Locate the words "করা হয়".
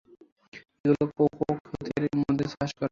2.59-2.79